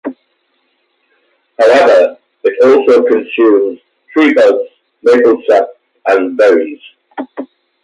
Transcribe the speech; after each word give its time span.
However, 1.59 2.17
it 2.41 2.63
also 2.63 3.03
consumes 3.03 3.79
tree 4.11 4.33
buds, 4.33 4.71
maple 5.03 5.43
sap, 5.47 5.67
and 6.07 6.35
berries. 6.35 6.79